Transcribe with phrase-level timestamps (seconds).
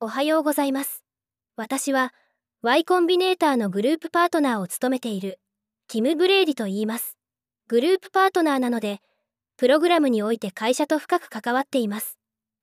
[0.00, 1.02] おはようございます。
[1.56, 2.14] 私は
[2.62, 5.40] Y コンビネーターのグループパートナーを務めている
[5.88, 7.16] ティム・ブレイディと言います。
[7.66, 9.00] グループパートナーなので、
[9.56, 12.16] プログラムにおいて会社と深く関わっています。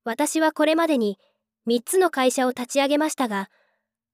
[0.06, 1.20] 私はこれまでに
[1.68, 3.50] 3つの会社を立ち上げましたが、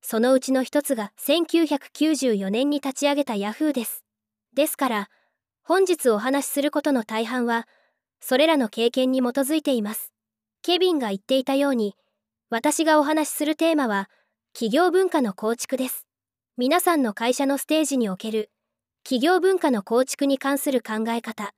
[0.01, 4.03] そのうちの1つが1994年に立ち上げた Yahoo です。
[4.55, 5.09] ですから、
[5.61, 7.67] 本日お話しすることの大半は、
[8.19, 10.11] それらの経験に基づいています。
[10.63, 11.95] ケビンが言っていたように、
[12.51, 14.09] 私がお話しするテーマは、
[14.51, 16.05] 企業文化の構築です。
[16.57, 18.51] 皆さんの会社のステージにおける、
[19.05, 21.53] 企業文化の構築に関する考え方、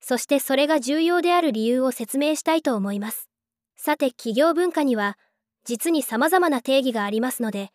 [0.00, 3.28] そしてそれが重要である理由を説明したいと思います。
[3.74, 5.18] さて、企業文化には、
[5.64, 7.70] 実に様々な定義がありますので、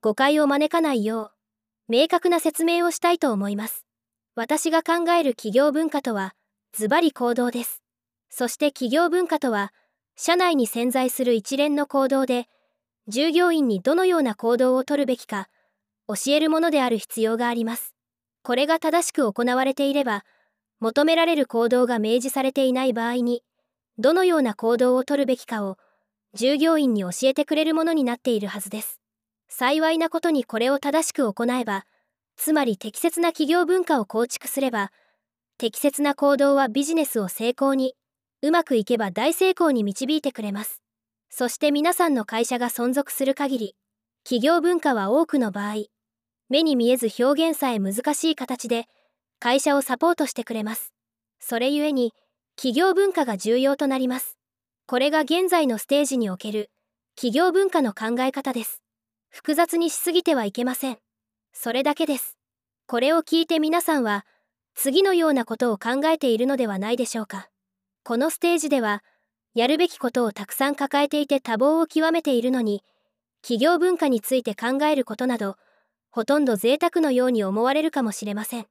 [0.00, 1.32] 誤解を招かないよ
[1.88, 3.84] う、明確な説明をしたいと思います。
[4.34, 6.34] 私が考える企業文化とは、
[6.72, 7.82] ズバリ行動です。
[8.30, 9.74] そして企業文化とは、
[10.16, 12.48] 社内に潜在する一連の行動で、
[13.08, 15.48] 従業員にどのような行動をとるべきか、
[16.08, 17.94] 教えるものである必要があります。
[18.42, 20.24] これが正しく行われていれば、
[20.80, 23.42] 求められる行動が明示されていない場合に、
[23.98, 25.78] どのような行動をとるべきかを、
[26.34, 29.00] 従業員に教えてくれるものになっているはずです。
[29.48, 31.84] 幸いなことにこれを正しく行えば、
[32.36, 34.90] つまり適切な企業文化を構築すれば、
[35.58, 37.94] 適切な行動はビジネスを成功に、
[38.42, 40.82] うまくいけば大成功に導いてくれます。
[41.30, 43.76] そして皆さんの会社が存続する限り、
[44.24, 45.84] 企業文化は多くの場合、
[46.48, 48.86] 目に見えず表現さえ難しい形で、
[49.38, 50.92] 会社をサポートしてくれます。
[51.38, 52.12] それゆえに、
[52.56, 54.36] 企業文化が重要となります。
[54.86, 56.70] これが現在のステージにおける、
[57.14, 58.82] 企業文化の考え方です。
[59.30, 60.98] 複雑にしすぎてはいけません。
[61.52, 62.36] それだけです。
[62.86, 64.26] これを聞いて皆さんは、
[64.74, 67.51] 次のようなことを考えているのではないでしょうか。
[68.04, 69.04] このステージでは、
[69.54, 72.82] やるべきことをたくさん抱えていて多忙を極めているのに、
[73.42, 75.56] 企業文化について考えることなど、
[76.10, 78.66] ほとんど贅沢のように思われるかもしれません。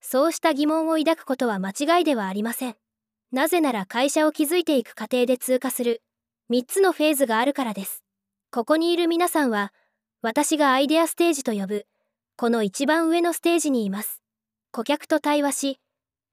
[0.00, 2.76] そうした疑問を抱くことは間違いではありません。
[3.32, 6.02] なぜなら会社を築いていく過程で通過する
[6.50, 8.04] 3つのフェーズがあるからです。
[8.50, 9.72] ここにいる皆さんは、
[10.20, 11.86] 私がアイデアステージと呼ぶ、
[12.36, 14.20] この一番上のステージにいます。
[14.72, 15.80] 顧客と対話し、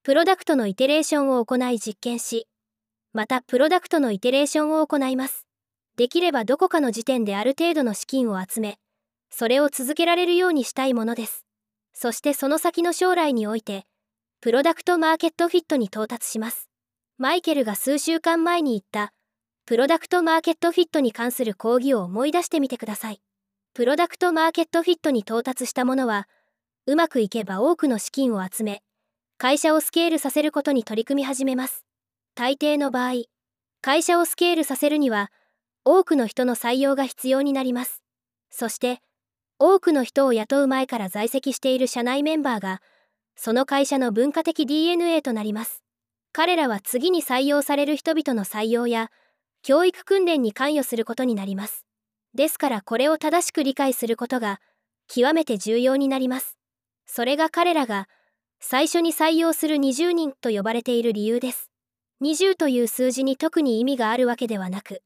[0.04, 2.48] プロダクトのイテレーションを行い実験し、
[3.14, 5.46] またプロダクトのイテレーションを行います。
[5.96, 8.80] できればどこかの時点である程度の資金を集め、
[9.30, 11.46] それを続けられるようにしたいものです。
[11.94, 13.86] そしてその先の将来において、
[14.40, 16.68] プロダクトマーケットフィットに到達します。
[17.20, 19.14] マイケルが数週間前に言った、
[19.68, 23.22] プロダクトマーケットフィットに関する講義を思い出してみてください。
[23.76, 26.28] プロダクトマーケットフィットに到達したものは、
[26.88, 28.82] うまくいけば多くの資金を集め、
[29.42, 31.84] 会社をスケールさせることに取り組み始めます。
[32.36, 33.24] 大抵の場合、
[33.82, 35.32] 会社をスケールさせるには、
[35.84, 38.04] 多くの人の採用が必要になります。
[38.52, 39.02] そして、
[39.58, 42.84] 多くの人を雇う前から在籍している社内メンバーが、
[43.36, 45.82] その会社の文化的 DNA となります。
[46.34, 49.10] 彼らは次に採用される人々の採用や、
[49.64, 51.88] 教育訓練に関与することになります。
[52.36, 54.60] ですからこれを正しく理解することが、
[55.08, 56.60] 極めて重要になります。
[57.08, 58.08] それが彼らが、
[58.64, 61.72] 最初に採用する20人と呼ばれている理由です。
[62.22, 65.02] 20という数字に特に意味があるわけではなく、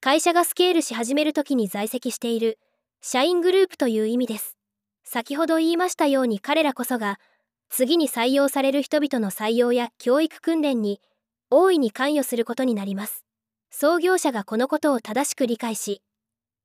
[0.00, 2.58] 会社がスケールし始めるときに在籍している、
[3.02, 4.56] 社員グループという意味です。
[5.04, 7.20] 先ほど言いましたように彼らこそが、
[7.68, 11.02] 次に採用される人々の採用や教育訓練に、
[11.50, 13.26] 大いに関与することになります。
[13.70, 16.00] 創業者がこのことを正しく理解し、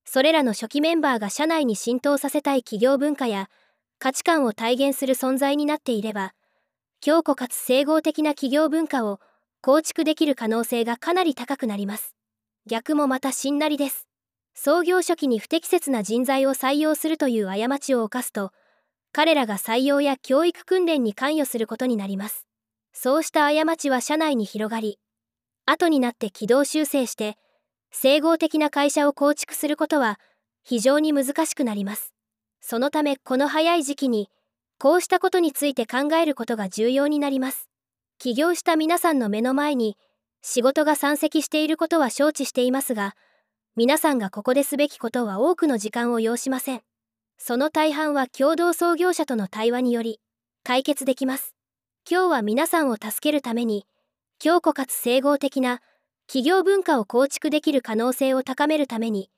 [0.06, 3.50] それらの初期メンバーが社内に浸透させたい企業文化や
[4.04, 6.34] 価値観を体現する存在になっていれば、
[7.02, 9.20] 強固かつ整合的な企業文化を
[9.62, 12.16] 構築できる可能性がかなり高くなります。
[12.66, 14.08] 逆もまたしんなりです。
[14.56, 18.52] 創業初期に不適切な人材を採用するという過ちを犯すと、
[19.12, 22.48] 彼らが採用や教育訓練に関与することになります。
[22.94, 24.98] そうした過ちは社内に広がり、
[25.68, 27.38] 後になって軌道修正して、
[27.92, 30.20] 整合的な会社を構築することは
[30.64, 32.11] 非常に難しくなります。
[32.62, 34.30] そのためこの早い時期に、
[34.80, 37.68] こうしたことについて考えることが重要になります。
[38.18, 39.98] 起業した皆さんの目の前に、
[40.44, 43.16] 仕事が山積していることは承知していますが、
[43.76, 46.82] 皆さんがここですべきことは多くの時間を要しません。
[47.38, 50.20] その大半は共同創業者との対話により、
[50.64, 51.56] 解決できます。
[52.10, 53.88] 今日は皆さんを助けるために、
[54.40, 55.82] 強固かつ整合的な
[56.28, 59.30] 企業文化を構築できる可能性を高めるために、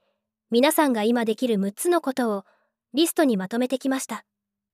[0.52, 2.46] 皆さんが今できる6つのことを
[2.94, 4.24] リストにまとめてきました。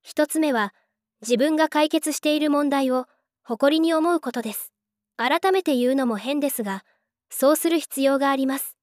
[0.06, 0.74] 1つ目は、
[1.22, 3.06] 自分が解決している問題を
[3.44, 4.72] 誇りに思うことです。
[5.18, 6.84] 改めて言うのも変ですが、
[7.30, 8.76] そうする必要があります。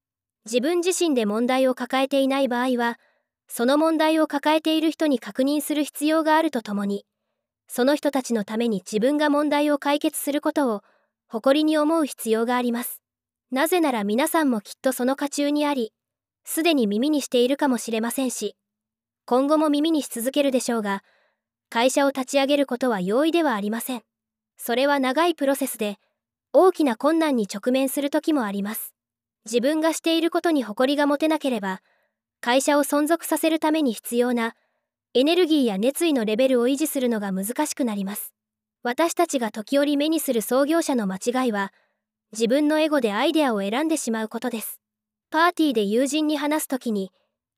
[0.45, 2.99] 自分自身で問題を抱えていない場合は、
[3.49, 7.05] その問題を抱えている人に確認する必要があるとともに、
[7.69, 10.83] その人たちのために自分が問題を解決することを
[11.29, 13.01] 誇りに思う必要があります。
[13.51, 15.93] なぜなら皆さんもきっとその渦中にあり、
[16.45, 18.57] すでに耳にしているかもしれませんし、
[19.27, 21.03] 今後も耳にし続けるでしょうが、
[21.69, 24.03] 会社を立ち上げることは容易ではありません。
[24.57, 25.99] それは長いプロセスで、
[26.53, 28.95] 大きな困難に直面する時もあります。
[29.45, 31.83] 自分がしていることに誇りが持てなければ、
[32.41, 34.55] 会社を存続させるために必要な
[35.13, 38.33] エネルギーや熱意のレベルを維持するのが難しくなります。
[38.85, 41.73] 私たちが時折目にする創業者の間違いは、
[42.31, 44.81] 自分のエゴでアイデアを選んでしまうことです。
[45.31, 47.11] パーティーで友人に話すときに、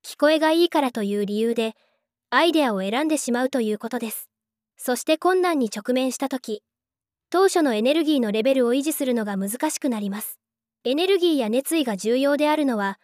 [0.04, 1.74] 聞こえがいいからという理由で、
[2.30, 4.28] アイデアを選んでしまうということです。
[4.76, 6.62] そして困難に直面したとき、
[7.30, 10.38] 当初のエネルギーのレベルを維持するのが難しくなります。
[10.84, 12.98] エネルギーや熱意が重要であるのは、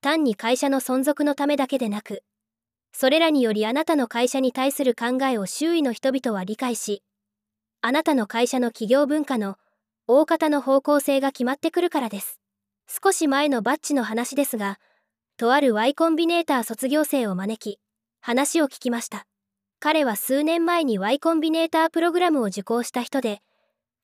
[0.00, 2.22] 単に会社の存続のためだけでなく、
[2.92, 7.02] それらによりあなたの会社に対する考えを周囲の人々は理解し、
[7.80, 9.56] あなたの会社の企業文化の
[10.06, 12.38] 大方の方向性が決まってくるからです。
[12.86, 14.78] 少し前のバッジの話ですが、
[15.42, 17.80] とある Y コンビネーター卒業生を招き、
[18.20, 19.26] 話を聞きました。
[19.80, 23.40] 彼は数年前に Y コンビネータープログラムを受講した人で、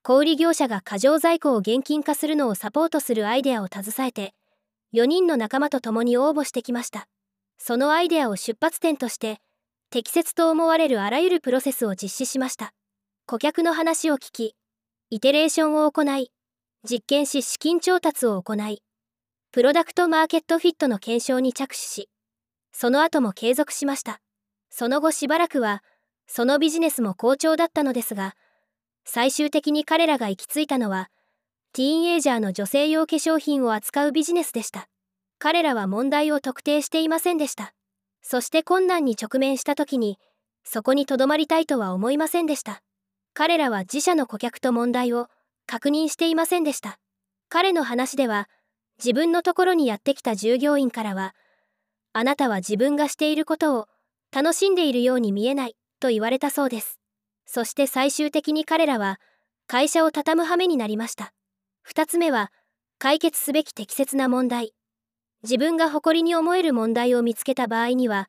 [0.02, 4.34] 小売業者が過剰在庫を現金化するのをサポートするアイデアを携えて、
[4.94, 7.06] 4人の仲間と共に応募してきました。
[7.56, 9.38] そのアイデアを出発点として、
[9.90, 12.72] 適切と思われるあらゆるプロセスを実施しました。
[13.26, 14.56] 顧客の話を聞き、
[15.10, 16.32] イテレーションを行い、
[16.82, 18.82] 実験し資金調達を行い、
[19.58, 22.08] プロダクトマーケットフィットの検証に着手し、
[22.70, 24.20] その後も継続しました。
[24.70, 25.82] その後しばらくは、
[26.28, 28.36] そのビジネスも好調だったのですが、
[29.04, 31.10] 最終的に彼らが行き着いたのは、
[31.72, 34.88] ティーンエイジャーの女性用化粧品を扱うビジネスでした。
[35.40, 37.74] 彼らは問題を特定していませんでした。
[38.22, 40.20] そして困難に直面した時に、
[40.62, 42.80] そこにとどまりたいとは思いませんでした。
[43.34, 45.26] 彼らは自社の顧客と問題を
[45.66, 47.00] 確認していませんでした。
[47.48, 48.48] 彼の話では、
[48.98, 51.34] 自分のところにやってきた従業員からは、
[52.12, 53.86] あなたは自分がしていることを
[54.32, 56.98] 楽しんでいるように見えないと言われたそうです。
[57.46, 59.20] そして最終的に彼らは
[59.66, 61.32] 会社を畳む羽目になりました。
[61.82, 62.50] 二つ目は、
[62.98, 64.72] 解決すべき適切な問題。
[65.42, 68.28] 自分が誇りに思える問題を見つけた場合には、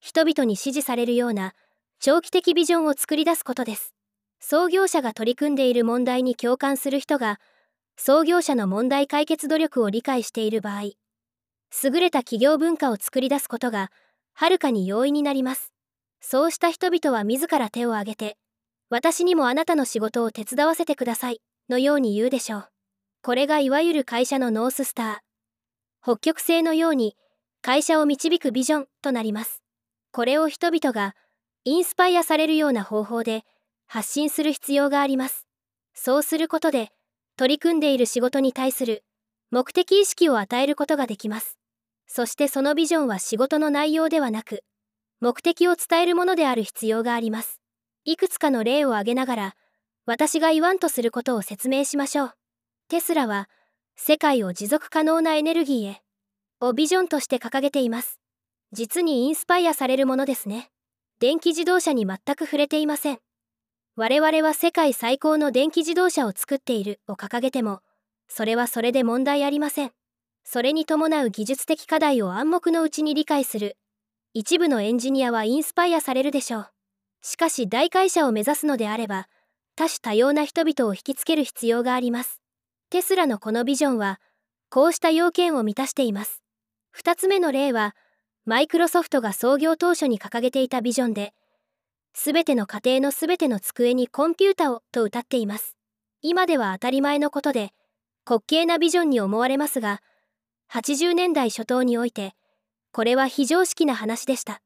[0.00, 1.52] 人々に支持されるような
[2.00, 3.94] 長期的ビジョンを作り出すことです。
[4.40, 7.38] 創業者が取り組んでいる問題に共感する人が
[8.00, 13.90] 創業者の問題解決努力を理解している場合優れた企業文化を作り出すことが
[14.34, 15.72] はるかに容易になります。
[16.20, 18.36] そうした人々は自ら手を挙げて
[18.88, 22.68] 私にもあなたの仕事を手伝わせてくださいのように言うでしょう。
[23.20, 25.16] これがいわゆる会社のノーススター。
[26.00, 27.16] 北極星のように
[27.62, 29.60] 会社を導くビジョンとなります。
[30.12, 31.16] これを人々が
[31.64, 33.42] インスパイアされるような方法で
[33.86, 35.48] 発信する必要があります。
[35.94, 36.92] そうすることで、
[37.38, 39.04] 取り組んでいる仕事に対する
[39.52, 41.56] 目的意識を与えることができます。
[42.08, 44.64] そしてそのビジョンは仕事の内容ではなく、
[45.20, 47.60] 目的を伝えるものである必要があります。
[48.04, 49.56] いくつかの例を挙げながら、
[50.04, 52.32] 私が言わんとすることを説明しましょう。
[52.88, 53.48] テスラは、
[53.94, 56.02] 世界を持続可能なエネルギーへ、
[56.60, 58.18] をビジョンとして掲げています。
[58.72, 60.72] 実にインスパイアされるものですね。
[61.20, 63.20] 電気自動車に全く触れていません。
[64.00, 67.80] 我々は世界最高の電気自動車を作っているを掲げても、
[68.28, 69.90] それはそれで問題ありません。
[70.44, 73.76] それに伴う技術的課題を暗黙のうちに理解する。
[74.34, 76.68] 一部のエンジニアはインスパイアされるでしょう。
[77.22, 79.26] しかし大会社を目指すのであれば、
[79.74, 82.40] 多種多様な人々を引きつける必要があります。
[82.90, 84.20] テスラのこのビジョンは、
[84.70, 86.40] こうした要件を満たしています。
[86.92, 87.96] 二つ目の例は、
[88.44, 91.34] マイクロソフトが創業当初に掲げていたビジョンで、
[92.20, 95.76] すべての家庭のすべての机にコンピュータをと歌っています。
[96.20, 97.70] 今では当たり前のことで、
[98.28, 100.00] 滑稽なビジョンに思われますが、
[100.72, 102.34] 80年代初頭において、
[102.90, 104.60] これは非常識な話でした。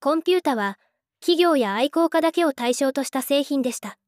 [0.00, 0.80] コンピュータは、
[1.20, 3.98] 企業や愛好家だけを対象とした製品でした。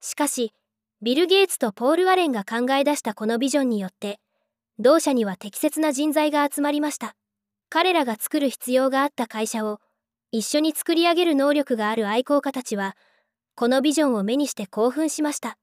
[0.00, 0.54] しかし、
[1.02, 4.18] ビル・ゲイツとポール・アレンが考え出したこのビジョンによって、
[4.78, 7.16] 同社には適切な人材が集まりました。
[7.68, 9.78] 彼らが作る必要があった会社を
[10.32, 12.96] 一緒に作り上げる能力がある愛好家たちは、
[13.54, 15.56] このビジョンを目にして興奮しました。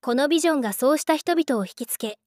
[0.00, 2.18] このビジョンがそうした人々を引きつけ、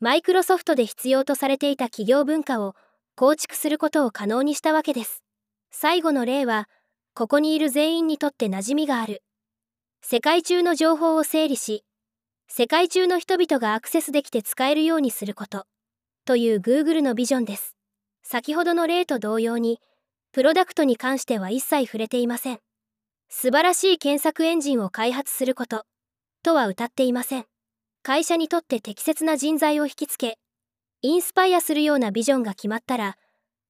[0.00, 2.74] マイクロソフトで必要とされていた企業文化を
[3.16, 5.22] 構築することを可能にしたわけです。
[5.70, 6.68] 最後の例は、
[7.14, 9.22] ここにいる全員にとって馴染みがある。
[10.02, 11.84] 世界中の情報を整理し、
[12.48, 15.66] 世界中の人々がアクセスできて使えるようにすること、
[16.24, 17.74] という Google のビジョンです。
[18.22, 19.80] 先ほどの例と同様に、
[20.34, 22.58] プロダクトに関しては一切触れていません。
[23.28, 25.84] 素晴らしい検索エンジンを開発すること、
[26.42, 27.44] とは謳っていません。
[28.02, 30.40] 会社にとって適切な人材を引きつけ、
[31.02, 33.16] インスパイアするようなビジョンが決まったら、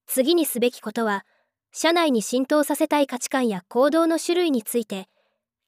[0.07, 1.23] 次にすべきことは、
[1.71, 5.05] 社内に浸透させたい価値観や行動の種類について、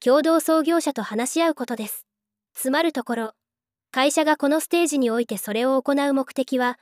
[0.04, 2.08] 共同創業者と話し合うことです。
[2.56, 3.32] つまるところ、
[3.92, 6.80] 会社がこのステージにおいてそれを行う目的は、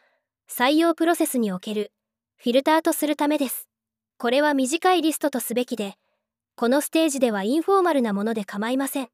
[0.50, 1.91] 採用プロセスにおける
[2.38, 3.67] フィルターとするためです。
[4.17, 5.95] これは短いリストとすべきで、
[6.55, 9.10] このステージではインフォーマルなもので構いません。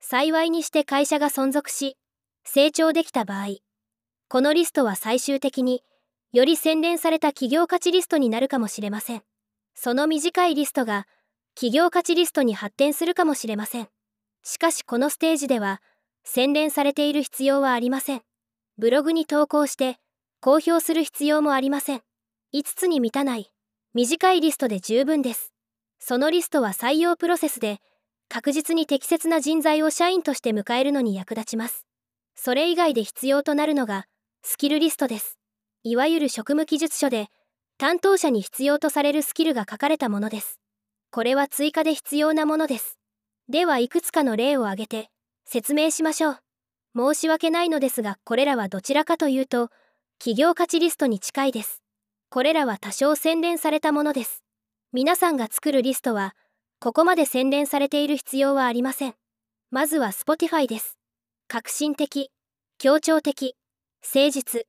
[0.00, 1.96] 幸いにして会社が存続し、
[2.44, 3.56] 成長できた場合、
[4.28, 5.82] このリストは最終的に
[6.32, 9.22] より洗練された企業価値リストになるかもしれません。
[9.74, 11.06] その短いリストが
[11.54, 13.88] 企業価値リストに発展するかもしれません。
[14.42, 15.80] しかしこのステージでは
[16.24, 18.22] 洗練されている必要はありません。
[18.78, 19.98] ブログに投稿して
[20.40, 22.02] 公表する必要もありません。
[22.54, 23.52] 5つに満たない
[23.94, 25.52] 短いリストで十分です。
[25.98, 27.78] そのリストは採用プロセスで
[28.30, 31.84] 確実に適切な人材を社員として迎えるのに役立ちます。
[32.34, 34.06] それ以外で必要となるのが
[34.42, 35.38] スキルリストです。
[35.82, 37.28] いわゆる職務記述書で
[37.76, 40.58] 担当者に必要とされるスキルが書かれたものです。
[41.10, 42.98] これは追加で必要なものです。
[43.50, 45.10] ではいくつかの例を挙げて
[45.44, 46.38] 説明しましょう。
[46.96, 49.68] 申し訳ないのですがこれらはどちらかというと
[50.18, 51.81] 企業価値リストに近いです。
[52.32, 54.42] これらは多少洗練されたものです。
[54.90, 56.34] 皆さんが作るリストは
[56.80, 59.14] ここまで洗練されている必要はありません。
[59.70, 60.96] まずは Spotify です。
[61.46, 62.30] 革新的、
[62.78, 63.54] 協調的、
[64.02, 64.62] 誠実、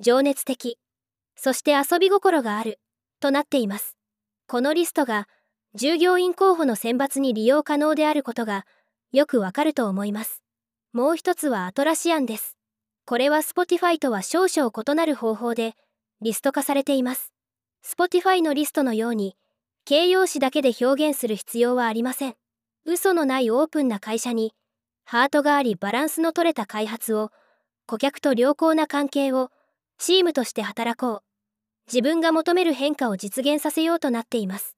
[0.00, 0.78] 情熱的、
[1.34, 2.78] そして遊び心がある、
[3.20, 3.96] となっています。
[4.46, 5.28] このリストが、
[5.74, 8.66] 従業員候補の選抜に利用可能であることが、
[9.12, 10.42] よくわかると思います。
[10.92, 12.58] もう一つはアトラシアンです。
[13.06, 15.74] これは Spotify とは少々異なる方法で、
[16.20, 17.32] リスト化されています。
[17.84, 19.36] Spotify のリストのように、
[19.84, 22.34] 形容詞だけで表現する必要はありません。
[22.84, 24.52] 嘘のないオープンな会社に、
[25.04, 27.30] ハートがありバランスの取れた開発を、
[27.86, 29.50] 顧客と良好な関係を、
[29.96, 31.22] チームとして働こう。
[31.86, 34.76] 自分が求める変化を実現させようとなっています。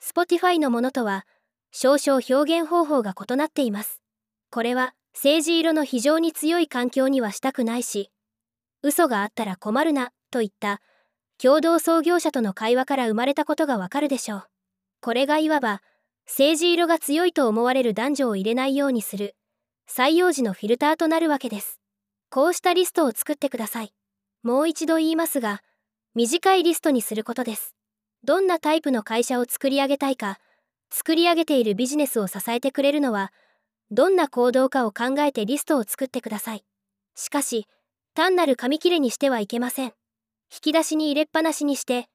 [0.00, 1.26] Spotify のものとは、
[1.70, 4.02] 少々表現方法が異なっています。
[4.50, 8.10] これは、政治色の非常に強い環境にはしたくないし、
[8.82, 10.80] 嘘があったら困るな、といった、
[11.40, 14.44] 共同創業者との会話から生まれたことがわかるでしょう。
[15.00, 15.82] これがいわば、
[16.26, 19.36] 政治色が強いと思われる男女を入れないようにする、
[19.88, 21.78] 採用時のフィルターとなるわけです。
[22.30, 23.92] こうしたリストを作ってください。
[24.42, 25.62] もう一度言いますが、
[26.14, 27.74] 短いリストにすることです。
[28.24, 30.38] どんなタイプの会社を作り上げたいか、
[30.90, 33.32] 作り上げているビジネスを支えてくれるのは、
[33.90, 36.64] どんな行動かを考えてリストを作ってください。
[37.14, 37.66] しかし、
[38.14, 39.92] 単なる紙切れにしてはいけません。
[40.52, 42.08] 引き出しに入れっぱなしにして、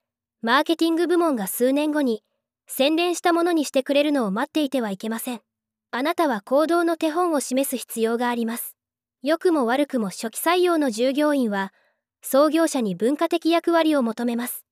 [0.43, 2.21] マーケティング部門が数年後に
[2.67, 5.41] 洗練したものにしてくれるのを待っていてはいけません。
[5.89, 8.75] あなたは行動の手本を示す必要があります。
[9.23, 11.73] 良くも悪くも初期採用の従業員は、
[12.21, 14.65] 創業者に文化的役割を求めます。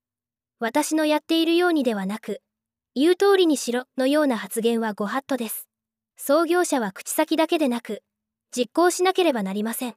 [0.60, 2.42] 私のやっているようにではなく、
[2.94, 5.68] 言う通りにしろのような発言はご法度です。
[6.18, 8.04] 創業者は口先だけでなく、
[8.56, 9.96] 実行しなければなりません。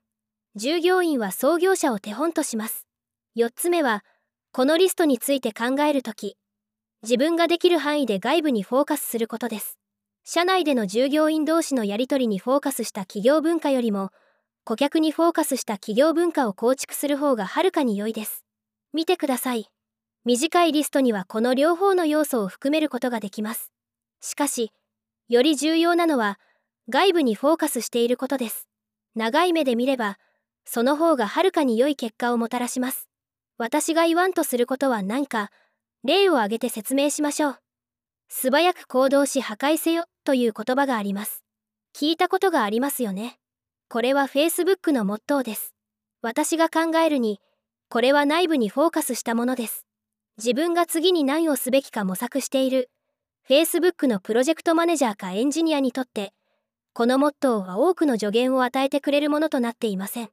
[0.57, 2.88] 従業員は創業者を手本とします。
[3.39, 4.05] 4つ目は、
[4.51, 6.37] このリストについて考えるとき、
[7.03, 9.79] 自分ができる範囲で外部にフォーカスすることです。
[10.25, 14.11] 社内での従業員同士のやり取りにフォーカスした企業文化よりも、
[14.65, 18.45] 顧客にフォーカスした企業文化を構築する方がはるかに良いです。
[18.93, 19.67] 見てください。
[20.25, 23.71] 短いリストにはこの両方の要素を含めることができます。
[24.21, 24.73] しかし、
[25.29, 26.41] より重要なのは、
[26.89, 28.67] 外部にフォーカスしていることです。
[29.15, 30.19] 長い目で見れば、
[30.65, 33.08] その方がはるかに良い結果をもたらします。
[33.59, 35.51] 私が言わんとすることは何か、
[36.05, 37.59] 例を挙げて説明しましょう。
[38.29, 41.43] 素早く行動し破壊せよという言葉があります。
[41.95, 43.39] 聞いたことがありますよね。
[43.89, 45.75] これは Facebook のモットーです。
[46.23, 47.41] 私が考えるに、
[47.89, 49.87] これは内部にフォーカスしたものです。
[50.37, 52.91] 自分が次に何をすべきか模索している
[53.49, 56.33] Facebook のプロジェクトマネージャーかエンジニアにとって、
[56.93, 60.29] このモットーは多くの助言を与えてくれるものとなっていません。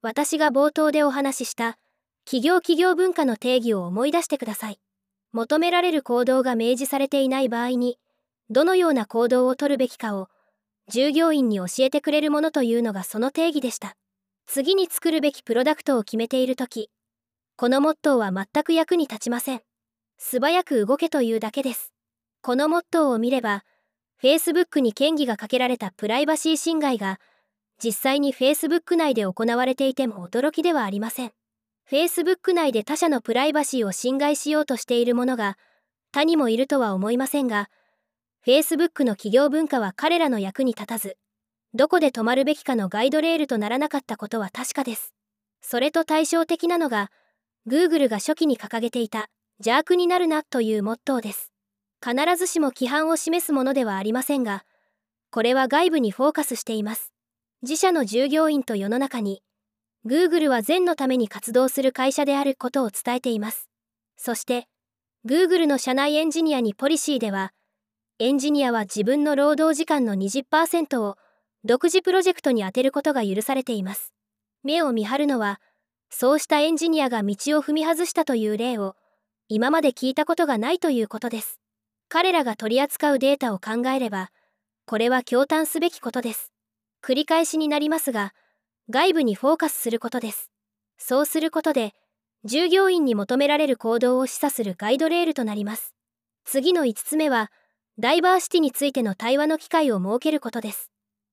[0.00, 1.78] 私が冒頭でお話しした
[2.24, 4.80] 企業企業文化の定義を思い出してください。
[5.32, 7.98] 求められる行動が明示されていない場合に、
[8.50, 10.28] どのような行動をとるべきかを
[10.88, 13.96] 従業員に教えてくれるものというのがその定義でした。
[14.46, 16.90] 次に作るべきプロダクトを決めているとき、
[17.56, 19.62] このモットーは全く役に立ちません。
[20.18, 21.92] 素早く動けというだけです。
[22.42, 23.64] このモットーを見れば、
[24.22, 27.20] Facebook に嫌疑がかけられたプライバシー侵害が、
[27.82, 31.32] 実際に Facebook 内で行われていても驚きではありません。
[31.90, 35.58] Facebook 内で他者のプライバシーを侵害しようとしている者が
[36.12, 37.68] 他にもいるとは思いませんが、
[38.46, 41.16] Facebook の企業文化は彼らの役に立たず、
[41.74, 45.12] どこで止まるべきかのガイドレールとならなかったことは確かです。
[45.60, 47.10] それと対照的なのが、
[47.66, 51.50] Google が初期に掲げていた邪悪になるなというモットーです。
[52.02, 54.64] 必ずしも規範を示すものではありませんが、
[55.30, 57.12] これは外部にフォーカスしています。
[57.62, 59.42] 自社の従業員と世の中に、
[60.06, 63.70] Google は善のために活動する会社であることを伝えています。
[64.16, 64.68] そして、
[65.26, 67.52] Google の社内エンジニアにポリシーでは、
[68.18, 71.16] エンジニアは自分の労働時間の20%を
[71.64, 74.12] 独自プロジェクトに充てることが許されています。
[74.62, 75.60] 目を見張るのは、
[76.10, 78.96] そうしたエンジニアが道を踏み外したという例を、
[79.48, 81.60] 今まで聞いたことがないということです。
[82.10, 84.30] 彼らが取り扱うデータを考えれば、
[84.84, 86.52] これは驚嘆すべきことです。
[87.02, 88.34] 繰り返しになりますが、
[88.90, 90.50] 外部にフォーカスすることです。
[90.98, 91.94] そうすることで、
[92.44, 95.94] 従業員に求められる行動を示唆するガイドレールとなります。
[96.44, 97.50] 次の5つ目は、
[97.98, 100.90] ダイバーシティについての対話の機会を設けることです。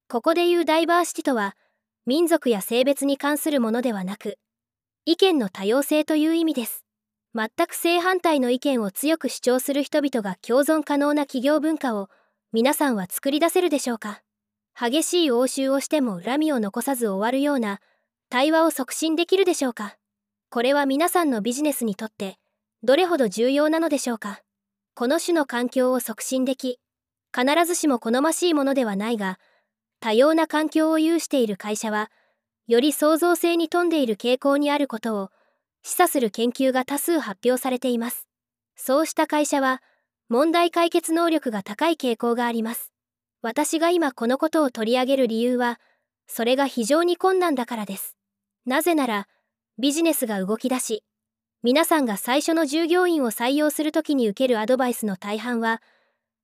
[0.07, 1.57] ここで言うダイバーシティとは、
[2.05, 4.37] 民族や性別に関するものではなく、
[5.05, 6.85] 意見の多様性という意味です。
[7.35, 12.09] 全く正反対の意見を強く主張する人々が共存可能な企業文化を
[12.53, 14.21] 皆さんは作り出せるでしょうか？
[14.79, 17.79] 激しい応酬をしても恨みを残さず終わるような
[18.29, 19.97] 対話を促進できるでしょうか？
[20.49, 22.37] これは皆さんのビジネスにとって
[22.83, 24.41] どれほど重要なのでしょうか？
[24.95, 26.79] この種の環境を促進でき
[27.35, 29.39] 必ずしも好ましいものではないが
[29.99, 32.11] 多様な環境を有している会社は
[32.67, 35.29] より創造性に富んでいる傾向にあることを
[35.83, 38.27] 示唆する研究が多数発表されています。
[38.75, 39.81] そうした会社は
[40.29, 42.90] 問題解決能力が高い傾向があります。
[43.41, 45.79] 私が今このことを取り上げる理由は、
[46.27, 48.15] それが非常に困難だからです。
[48.65, 49.27] なぜなら、
[49.79, 51.03] ビジネスが動き出し、
[51.63, 55.81] 皆さんが最初の従業員を採用するときに受けるアドバイスの大半は、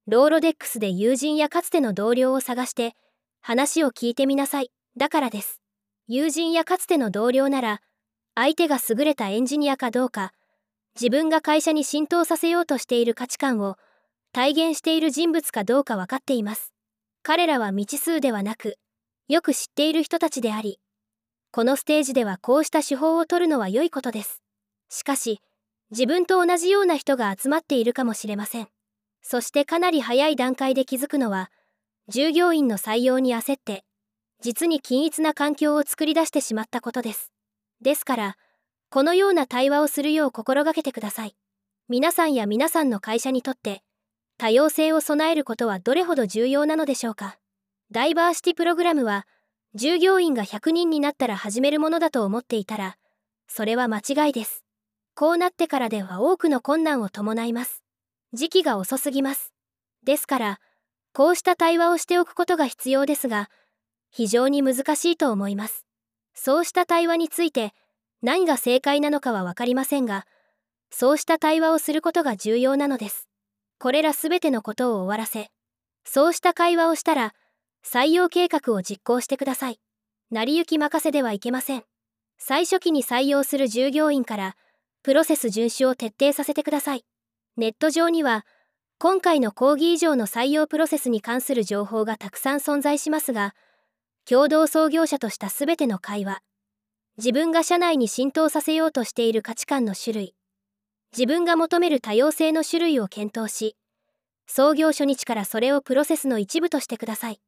[0.07, 2.95] ローロデックスで友人やかつての同僚を探して、
[3.41, 5.61] 話を聞いてみなさい、だからです。
[6.07, 7.81] 友人やかつての同僚なら、
[8.33, 10.33] 相手が優れたエンジニアかどうか、
[10.95, 13.75] 自分が会社に浸透させようとしている価値観を
[14.31, 16.73] 体現している人物かどうか分かっています。
[17.27, 18.77] 彼らは未知数ではなく、
[19.27, 20.79] よく知っている人たちであり、
[21.51, 24.41] このステージではこうした手法を取るのは良いことです。
[24.87, 25.41] しかし、
[25.91, 28.69] 自分と同じような人が集まっているかもしれません。
[29.21, 31.51] そしてかなり早い段階で気づくのは、
[32.07, 33.83] 従業員の採用に焦って、
[34.39, 37.33] 実に均一な環境を作り出してしまったことです。
[37.81, 38.37] ですから、
[38.89, 41.35] このような対話をするよう心がけてください。
[41.89, 43.83] 皆さんや皆さんの会社にとって、
[44.39, 47.39] 多様性を備えることはどれほど重要なのでしょうか？
[47.91, 49.25] ダイバーシティプログラムは
[49.73, 52.97] 従業員が100人になったら始めるものだと思っていたら
[53.47, 54.63] それは間違いです。
[55.15, 57.81] こうなってからでは多くの困難を伴います。
[58.33, 59.53] 時期が遅すぎます。
[60.03, 60.59] ですから
[61.13, 63.49] こうした対話をしておくことが必要ですが
[64.11, 65.83] 非常に難しいと思います。
[66.35, 67.73] そうした対話について
[68.21, 70.27] 何が正解なのかは分かりませんが
[70.91, 73.27] そうした対話をすることが重要なのです。
[73.79, 75.51] これらすべてのことを終わらせ、
[76.03, 77.33] そうした会話をしたら、
[77.85, 79.79] 採用計画を実行してください。
[80.31, 81.83] 成り行き任せではいけません。
[82.37, 84.55] 最初期に採用する従業員から、
[85.03, 87.05] プロセス遵守を徹底させてください。
[87.55, 88.45] ネット上には、
[88.99, 93.53] 今回の講義以上の採用プロセスに関する情報がたくさん存在しますが、
[94.25, 96.41] 共同創業者としたすべての会話、
[97.17, 100.35] 自分が社内に浸透させようとしている価値観の種類、
[101.17, 103.75] 自分が求める多様性の種類を検討し、
[104.45, 107.41] 創業初日からそれをプロセスの一部としてください。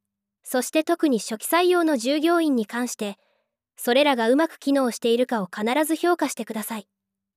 [0.43, 3.17] そして特に初期採用の従業員に関して、
[3.77, 6.88] それらがうまく機能しているかを必ず評価してください。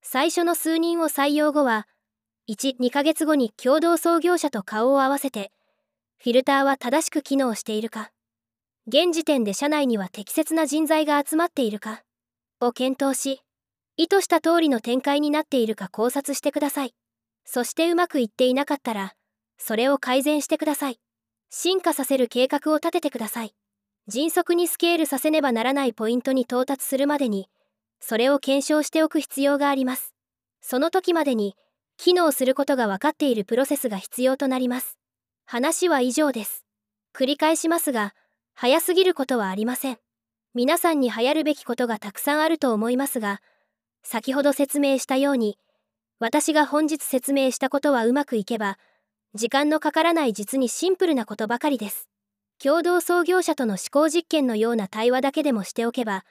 [0.01, 1.87] 最初の数人を採用後は、
[2.49, 5.53] 1、2ヶ月後に共同創業者と顔を合わせて、
[6.17, 8.11] フィルターは正しく機能しているか、
[8.87, 12.03] 現時点で社内には適切な人材が集まっているか、
[12.59, 13.43] を検討し、
[13.97, 16.95] 意図した通りの展開になっているか考察してください。
[17.45, 19.15] そしてうまくいっていなかったら、
[19.59, 20.99] それを改善してください。
[21.51, 23.55] 進化させる計画を立ててください。
[24.09, 27.49] 迅速にスケールさせねばならないポイントに到達するまでに、
[28.01, 30.15] それを検証しておく必要があります。
[30.61, 31.55] その時までに、
[31.99, 34.99] 機能することが分かっているプロセスが必要となります。
[35.45, 36.65] 話は以上です。
[37.15, 38.15] 繰り返しますが、
[38.55, 39.99] 早すぎることはありません。
[40.55, 43.41] 皆さんに流行るべきことがたくさんあると思いますが、
[44.03, 45.59] 先ほど説明したように、
[46.19, 48.79] 私が本日説明したことはうまくいけば、
[49.35, 52.09] 時間のかからない実にシンプルなことばかりです。
[52.63, 56.25] 共同創業者との思考実験のような対話だけでもしておけば、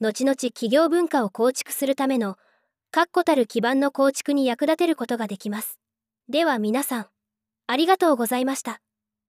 [0.00, 2.36] 後々企業文化を構築するための
[2.90, 5.78] 確固たる基盤の構築に役立てることができます。
[6.28, 7.06] では皆さん、
[7.66, 8.80] ありがとうございました。